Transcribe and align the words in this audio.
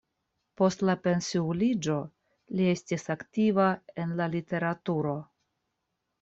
Post 0.59 0.79
la 0.89 0.95
pensiuliĝo 1.07 1.97
li 2.61 2.65
estis 2.71 3.07
aktiva 3.17 3.69
en 4.07 4.19
la 4.23 4.29
literaturo. 4.39 5.15